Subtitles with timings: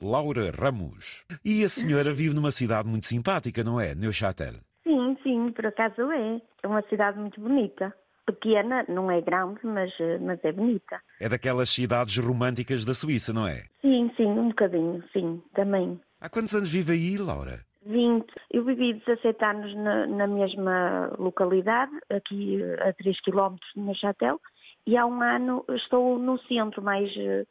[0.00, 1.24] Laura Ramos.
[1.44, 3.94] E a senhora vive numa cidade muito simpática, não é?
[3.94, 4.54] Neuchâtel.
[4.84, 6.40] Sim, sim, por acaso é.
[6.62, 7.92] É uma cidade muito bonita.
[8.24, 11.00] Pequena, não é grande, mas, eh, mas é bonita.
[11.18, 13.64] É daquelas cidades românticas da Suíça, não é?
[13.80, 15.98] Sim, sim, um bocadinho, sim, também.
[16.20, 17.60] Há quantos anos vive aí, Laura?
[17.86, 18.26] 20.
[18.52, 24.40] Eu vivi 17 anos na, na mesma localidade, aqui eh, a 3 km de Neuchâtel,
[24.86, 27.46] e há um ano estou no centro, mais uh,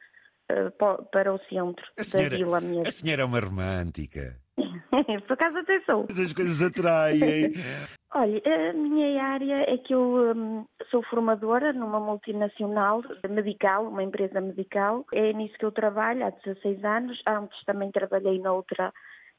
[1.12, 2.88] para o centro A senhora, da vila mesmo.
[2.88, 4.38] a senhora é uma romântica.
[5.28, 6.06] Por acaso até sou.
[6.10, 7.54] Essas coisas atraem.
[8.16, 14.42] Olha, a minha área é que eu hum, sou formadora numa multinacional medical, uma empresa
[14.42, 15.06] medical.
[15.14, 17.22] É nisso que eu trabalho há 16 anos.
[17.28, 18.94] Antes também trabalhei noutra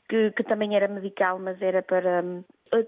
[0.09, 2.43] que, que também era medical, mas era para hum,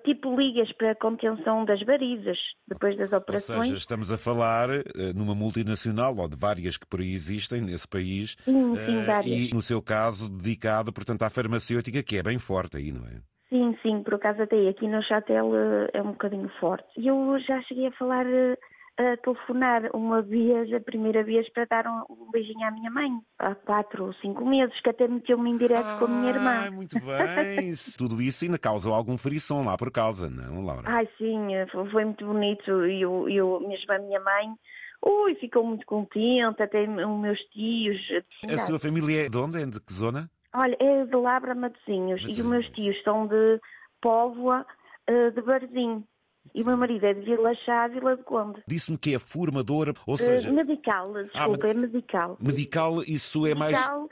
[0.05, 3.67] tipo ligas para a contenção das varizes depois das Ou operações.
[3.67, 4.83] seja, estamos a falar eh,
[5.15, 9.51] numa multinacional, ou de várias que por aí existem nesse país, Sim, sim, eh, várias.
[9.51, 13.21] e no seu caso dedicado, portanto, à farmacêutica, que é bem forte aí, não é?
[13.49, 16.87] Sim, sim, por acaso até aqui no Chatel eh, é um bocadinho forte.
[16.97, 18.57] E eu já cheguei a falar, eh,
[19.01, 23.11] a telefonar uma vez, a primeira vez, para dar um, um beijinho à minha mãe,
[23.39, 26.71] há quatro ou cinco meses, que até meteu-me em direto com a minha irmã.
[26.71, 27.73] Muito bem.
[27.97, 30.85] Tudo isso ainda causou algum frisson lá por causa, não, Laura?
[30.87, 31.49] Ai, sim,
[31.91, 32.87] foi muito bonito.
[32.87, 34.55] E eu, eu, mesmo a minha mãe,
[35.03, 37.97] ui, ficou muito contente, até os meus tios.
[38.49, 39.63] A sua família é de onde?
[39.63, 40.31] É de que zona?
[40.53, 43.61] Olha, é de Labra Matosinhos e os meus tios são de
[44.03, 44.67] Póvoa,
[45.07, 46.05] eh, de Barzinho.
[46.55, 48.61] E o meu marido é de Vila Chá, Vila de Conde.
[48.67, 52.37] Disse-me que é formadora, ou Eh, seja, medical, desculpa, é medical.
[52.41, 53.73] medical, isso é mais.
[53.73, 54.09] Medical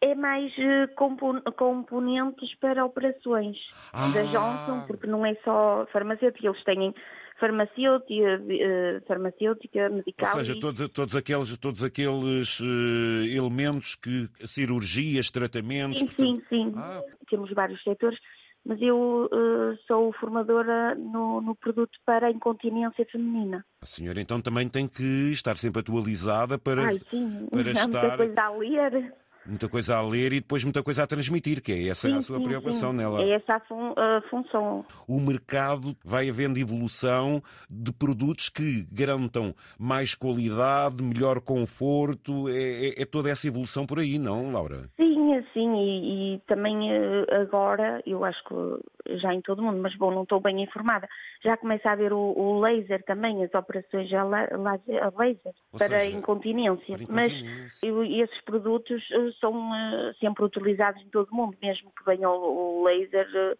[0.00, 3.56] é mais eh, compon- componentes para operações
[3.92, 4.08] Ah.
[4.08, 6.94] da Johnson, porque não é só farmacêutica, eles têm
[7.38, 10.32] farmacêutica, eh, farmacêutica, Ou medical.
[10.34, 15.98] seja, e- todos, todos aqueles, todos aqueles eh, elementos que cirurgias, tratamentos.
[15.98, 16.72] Sim, portanto- sim, sim.
[16.76, 17.02] Ah.
[17.28, 18.18] Temos vários setores,
[18.64, 23.64] mas eu eh, sou formadora no, no produto para a incontinência feminina.
[23.80, 27.80] A senhora então também tem que estar sempre atualizada para Ai, sim, para há muita
[27.82, 29.14] estar- coisa a ler.
[29.46, 32.22] Muita coisa a ler e depois muita coisa a transmitir, que é essa Sim, a
[32.22, 32.96] sua sim, preocupação sim.
[32.96, 33.22] nela.
[33.22, 34.84] É essa a, fun- a função.
[35.06, 42.48] O mercado vai havendo evolução de produtos que garantam mais qualidade, melhor conforto.
[42.48, 44.88] É, é- é toda essa evolução por aí, não, Laura?
[44.96, 49.80] Sim, sim, e, e também eh, agora, eu acho que já em todo o mundo,
[49.80, 51.08] mas bom, não estou bem informada,
[51.42, 55.52] já começa a haver o, o laser também, as operações a, la- laser- a laser
[55.72, 56.98] Ou para seja, incontinência.
[56.98, 57.88] para Mas incontinência.
[57.88, 62.28] eu- esses produtos eh, são eh, sempre utilizados em todo o mundo, mesmo que venha
[62.30, 63.28] o, laser.
[63.34, 63.56] eh,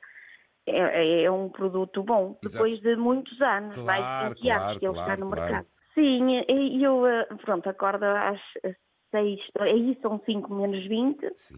[0.65, 2.39] É, é um produto bom.
[2.41, 2.65] Exato.
[2.65, 5.31] Depois de muitos anos, mais Claro, de 20 anos claro, que ele claro, está no
[5.31, 5.67] mercado.
[5.95, 8.77] Sim, e eu, eh, pronto, acordo às às
[9.11, 11.57] seis, aí são 5 menos 20, Sim.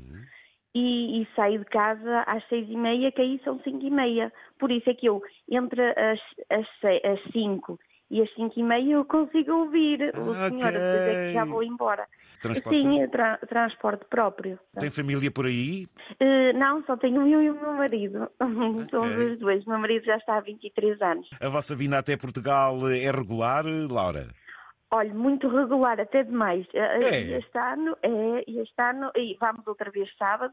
[0.75, 4.33] e, e saio de casa às seis e meia, que aí são cinco e meia.
[4.59, 6.19] Por isso é que eu, entre as,
[6.51, 6.67] as,
[7.05, 7.79] as cinco
[8.11, 11.45] e as cinco e meia, eu consigo ouvir o Ah, senhor, depois é que já
[11.45, 12.07] vou embora.
[12.43, 14.59] Transporte Sim, é tra- transporte próprio.
[14.79, 15.87] Tem família por aí?
[16.21, 18.29] Eh, não, só tenho eu e o meu marido.
[18.91, 19.65] Somos os dois.
[19.67, 21.27] O meu marido já está há 23 anos.
[21.41, 24.29] A vossa vinda até Portugal é regular, Laura?
[24.91, 26.67] Olha, muito regular, até demais.
[26.75, 27.39] Eh, eh, É?
[27.39, 30.53] Este ano, é, este ano, e vamos outra vez sábado,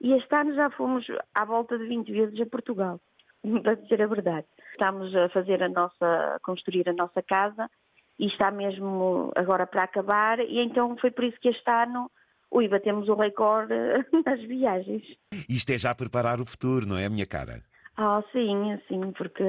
[0.00, 2.98] e este ano já fomos à volta de 20 vezes a Portugal,
[3.62, 4.46] para dizer a verdade.
[4.72, 7.68] Estamos a fazer a nossa, a construir a nossa casa,
[8.18, 12.10] e está mesmo agora para acabar, e então foi por isso que este ano,
[12.50, 13.74] ui, batemos o recorde
[14.24, 15.02] nas viagens.
[15.48, 17.62] Isto é já preparar o futuro, não é, minha cara?
[17.98, 19.42] Ah, sim, sim, porque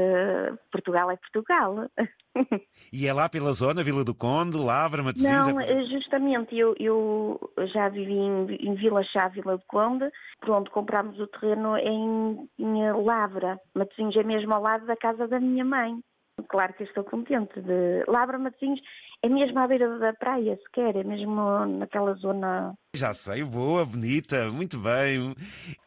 [0.72, 1.90] Portugal é Portugal.
[2.94, 5.48] E é lá pela zona, Vila do Conde, Lavra, Matosinhos?
[5.48, 5.72] Não, é...
[5.72, 7.40] eh, justamente, eu, eu
[7.74, 10.08] já vivi em, em Vila Chá, Vila de Conde.
[10.40, 13.60] Pronto, comprámos o terreno em, em Lavra.
[13.74, 16.00] Matosinhos é mesmo ao lado da casa da minha mãe.
[16.48, 17.60] Claro que eu estou contente.
[17.60, 18.04] De...
[18.08, 18.80] Lavra, Matosinhos
[19.24, 20.96] é mesmo à beira da praia, sequer.
[20.96, 22.76] É mesmo naquela zona...
[22.96, 25.32] Já sei, boa, bonita, muito bem.
[25.32, 25.36] O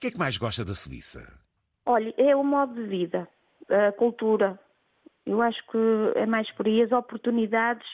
[0.01, 1.40] que é que mais gosta da Suíça?
[1.91, 3.27] Olha, é o modo de vida,
[3.69, 4.57] a cultura.
[5.27, 5.79] Eu acho que
[6.15, 7.85] é mais por aí as oportunidades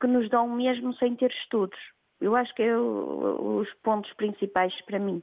[0.00, 1.78] que nos dão mesmo sem ter estudos.
[2.22, 5.22] Eu acho que é o- os pontos principais para mim.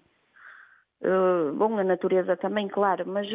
[1.02, 3.28] Eh, bom, a natureza também, claro, mas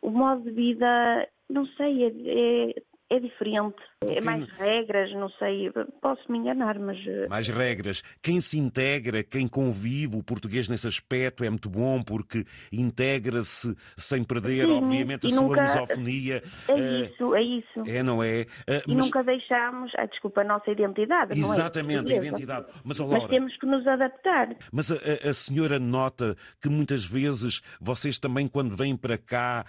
[0.00, 3.76] o modo de vida, não sei, é, é- é diferente.
[4.02, 5.70] É mais regras, não sei,
[6.00, 6.96] posso me enganar, mas.
[7.06, 8.02] eh, Mais regras.
[8.22, 14.24] Quem se integra, quem convive, o português nesse aspecto é muito bom porque integra-se sem
[14.24, 16.42] perder, Sim, obviamente, a e sua nunca- lusofonia.
[16.68, 17.82] É Eh, isso, é isso.
[17.86, 18.46] É, não é?
[18.66, 21.32] Eh, E mas- nunca deixamos, ah, desculpa, a nossa identidade.
[21.32, 21.36] é?
[21.38, 22.26] Exatamente, a Portuguesa.
[22.28, 22.66] identidade.
[22.84, 24.48] Mas, Mas Laura, temos que nos adaptar.
[24.72, 29.64] Mas a, a- a senhora nota que muitas vezes vocês também, quando vêm para cá,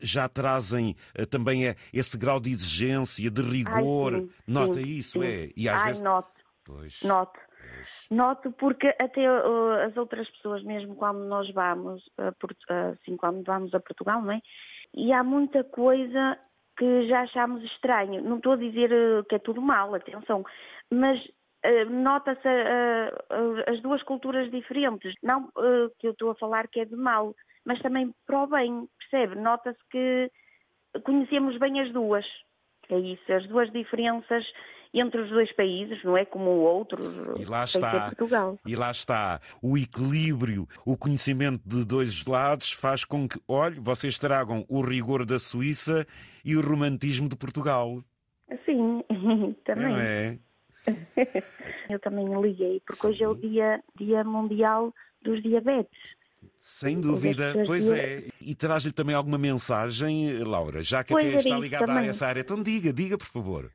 [0.00, 0.96] já trazem
[1.30, 2.83] também esse grau de exigência,
[3.30, 4.14] de rigor.
[4.14, 5.26] Ai, sim, nota sim, isso, sim.
[5.26, 5.50] é?
[5.56, 6.00] E às Ai, vezes.
[6.00, 7.38] noto, Pois, noto.
[7.58, 8.06] pois.
[8.10, 13.42] Noto porque até uh, as outras pessoas, mesmo quando nós vamos, a Port- assim, quando
[13.44, 14.40] vamos a Portugal, não é?
[14.94, 16.38] E há muita coisa
[16.76, 18.22] que já achamos estranho.
[18.22, 20.44] Não estou a dizer uh, que é tudo mal, atenção,
[20.90, 23.14] mas uh, nota-se uh,
[23.58, 25.14] uh, as duas culturas diferentes.
[25.22, 27.34] Não uh, que eu estou a falar que é de mal,
[27.64, 29.40] mas também para o bem, percebe?
[29.40, 30.30] Nota-se que
[31.04, 32.24] conhecemos bem as duas.
[32.90, 34.44] É isso, as duas diferenças
[34.94, 37.00] entre os dois países, não é como o outro,
[37.40, 38.06] E lá está.
[38.06, 38.58] Portugal.
[38.64, 39.40] E lá está.
[39.60, 45.26] O equilíbrio, o conhecimento de dois lados faz com que, olhe, vocês tragam o rigor
[45.26, 46.06] da Suíça
[46.44, 48.04] e o romantismo de Portugal.
[48.64, 49.02] Sim,
[49.64, 49.88] também.
[49.88, 50.38] Não é?
[51.90, 56.14] Eu também liguei, porque hoje é o dia, dia Mundial dos Diabetes.
[56.58, 58.28] Sem dúvida, pois dizem- é.
[58.40, 62.26] E traz-lhe também alguma mensagem, Laura, já que Pois até era está ligada a essa
[62.26, 62.40] área.
[62.40, 63.70] Então diga, diga, por favor.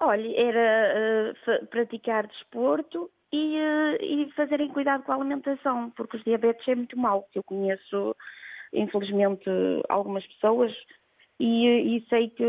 [0.00, 6.16] Olha, era eh, fa- praticar desporto e, eh, e fazerem cuidado com a alimentação, porque
[6.16, 7.26] os diabetes é muito mau.
[7.34, 8.16] Eu conheço,
[8.72, 9.44] infelizmente,
[9.88, 10.72] algumas pessoas
[11.38, 12.44] e, e sei que,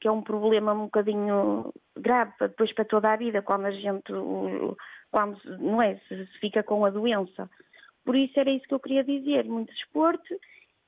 [0.00, 4.12] que é um problema um bocadinho grave depois para toda a vida, quando a gente,
[5.10, 7.48] quando, não é, se fica com a doença.
[8.08, 10.34] Por isso era isso que eu queria dizer, muito desporto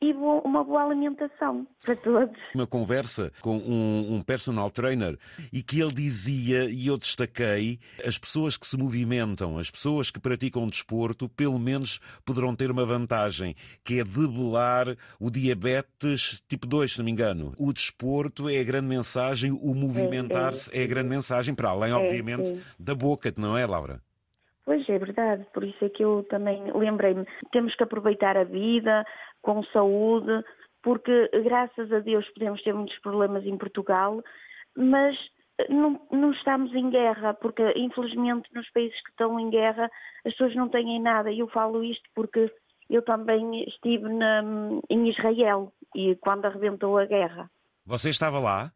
[0.00, 2.34] e uma boa alimentação para todos.
[2.54, 5.18] Uma conversa com um, um personal trainer
[5.52, 10.18] e que ele dizia, e eu destaquei, as pessoas que se movimentam, as pessoas que
[10.18, 16.92] praticam desporto, pelo menos poderão ter uma vantagem, que é debelar o diabetes tipo 2,
[16.92, 17.52] se não me engano.
[17.58, 22.48] O desporto é a grande mensagem, o movimentar-se é a grande mensagem, para além, obviamente,
[22.48, 22.62] sim.
[22.78, 24.00] da boca, não é, Laura?
[24.64, 29.04] Pois é verdade, por isso é que eu também lembrei-me, temos que aproveitar a vida
[29.42, 30.44] com saúde,
[30.82, 34.22] porque graças a Deus podemos ter muitos problemas em Portugal,
[34.76, 35.16] mas
[35.68, 39.90] não, não estamos em guerra, porque infelizmente nos países que estão em guerra
[40.24, 41.30] as pessoas não têm nada.
[41.30, 42.50] E eu falo isto porque
[42.88, 44.42] eu também estive na-
[44.88, 47.50] em Israel e quando arrebentou a guerra.
[47.86, 48.70] Você estava lá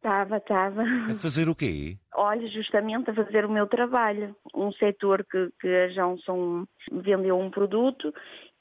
[0.00, 0.82] Estava, estava.
[1.10, 1.98] a fazer o quê?
[2.14, 4.34] Olha, justamente a fazer o meu trabalho.
[4.54, 8.10] Um setor que, que a Johnson vendeu um produto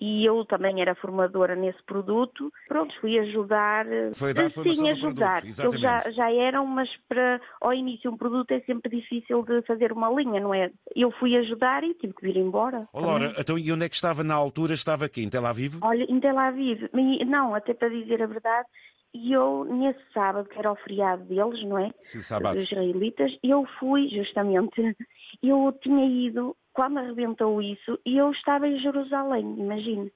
[0.02, 2.52] e eu também era formadora nesse produto.
[2.68, 3.86] Pronto, fui ajudar.
[4.14, 5.42] Foi dar Sim, ajudar.
[5.42, 9.62] produto, Eles já, já eram, mas para ao início um produto é sempre difícil de
[9.64, 10.72] fazer uma linha, não é?
[10.96, 12.88] Eu fui ajudar e tive que vir embora.
[12.94, 14.74] Ó Laura, então e onde é que estava na altura?
[14.74, 15.80] Estava aqui, em Tel Aviv?
[15.82, 16.90] Olha, em Tel Aviv,
[17.28, 18.68] não, até para dizer a verdade,
[19.14, 21.92] e eu, nesse sábado, que era o feriado deles, não é?
[22.04, 22.56] Sim, sábado.
[22.56, 24.76] Dos israelitas, eu fui, justamente,
[25.44, 30.12] eu tinha ido, quando arrebentou isso, e eu estava em Jerusalém, imagine.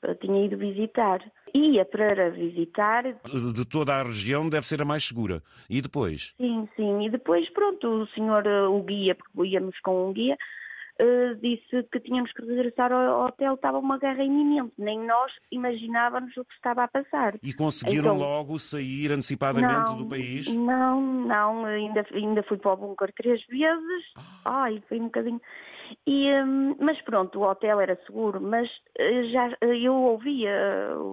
[0.00, 1.20] Eu tinha ido visitar.
[1.52, 5.42] Ia para visitar, De toda a região deve ser a mais segura.
[5.68, 6.34] E depois?
[6.36, 10.36] sim, sim, e depois, pronto, o senhor, eh, o guia, porque íamos com um guia,
[10.98, 16.36] eh, disse que tínhamos que regressar ao hotel, estava uma guerra iminente, nem nós imaginávamos
[16.36, 17.36] o que estava a passar.
[17.42, 20.46] E conseguiram Então- logo sair antecipadamente do país?
[20.48, 24.04] Não, não, ainda, ainda fui para o bunker três vezes.
[24.44, 24.62] Ah.
[24.64, 25.40] Ai, foi um bocadinho.
[26.06, 28.68] E, hum, mas pronto, o hotel era seguro, mas
[28.98, 30.50] eh, já eh, eu ouvia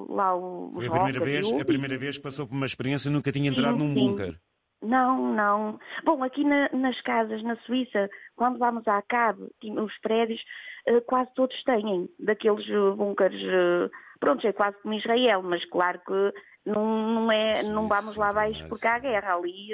[0.09, 0.71] lá o.
[0.73, 3.77] Foi a primeira, vez, a primeira vez que passou por uma experiência nunca tinha entrado
[3.77, 4.07] Sim, num sim.
[4.09, 4.37] bunker.
[4.85, 5.79] Não, não.
[6.03, 10.41] Bom, aqui na- nas casas na Suíça, quando vamos à cabo, tim- os prédios,
[10.87, 13.35] eh, quase todos têm daqueles eh, bunkers.
[13.35, 13.89] eh,
[14.19, 16.33] Pronto, é quase como Israel, mas claro que
[16.65, 19.67] não, não é, não vamos sim, lá abaixo mas- porque há guerra ali,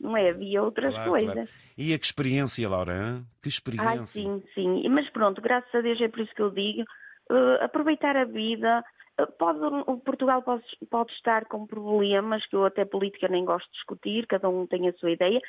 [0.00, 0.30] não é?
[0.30, 1.34] Havia outras Claro, coisas.
[1.34, 1.48] claro.
[1.76, 3.22] E a que experiência, Laura?
[3.42, 4.06] Que experiência.
[4.22, 4.88] sim, sim.
[4.88, 6.82] Mas pronto, graças a Deus é por isso que eu digo.
[7.30, 8.82] eh, aproveitar a vida.
[9.18, 13.66] Eh, Pode, o Portugal pode, pode estar com problemas, que eu até política nem gosto
[13.66, 15.40] de discutir, cada um tem a sua ideia,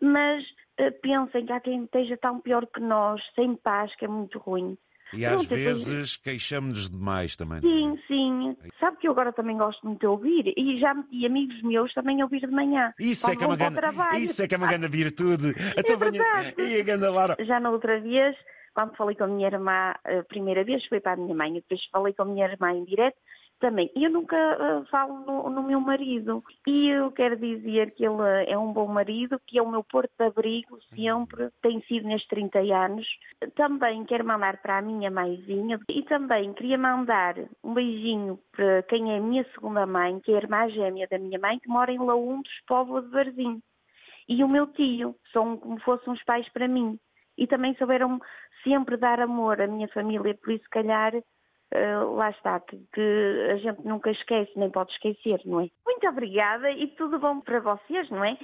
[0.00, 0.44] mas
[0.78, 4.38] eh, pensem que há quem esteja tão pior que nós, sem paz, que é muito
[4.38, 4.76] ruim.
[5.12, 7.58] E às Pronto, vezes queixamos-nos demais também.
[7.58, 7.60] é?
[7.62, 8.56] Sim, sim.
[8.78, 12.20] Sabe que eu agora também gosto muito de ouvir e já meti amigos meus também
[12.20, 12.94] a ouvir de manhã.
[12.98, 13.80] Isso é, que é uma grande,
[14.20, 15.52] isso é que é uma grande virtude.
[15.76, 16.54] Então venha- verdade.
[16.62, 17.36] E a.
[17.44, 18.36] Já na outra vez
[18.74, 21.80] quando falei com a minha irmã a primeira vez, foi para a minha mãe, depois
[21.90, 23.16] falei com a minha irmã em direto,
[23.60, 23.90] também.
[23.94, 28.16] Eu nunca uh, falo no, no, meu marido e eu quero dizer que ele
[28.48, 32.28] é um bom marido, que é o meu porto de abrigo sempre, tem sido nestes
[32.28, 33.06] 30 anos.
[33.54, 39.12] Também quero mandar para a minha mãezinha e também queria mandar um beijinho para quem
[39.12, 41.92] é a minha segunda mãe, que é a irmã gêmea da minha mãe, que mora
[41.92, 43.60] em Laum dos Povos de Varzim.
[44.28, 46.98] E o meu tio, são como fossem uns pais para mim.
[47.40, 48.20] E também souberam
[48.62, 51.14] sempre dar amor à minha família, por isso, se calhar,
[51.72, 55.68] Uh, lá está, que, que, a gente nunca esquece, nem pode esquecer, não é?
[55.86, 58.36] Muito obrigada e tudo bom para vocês, não é?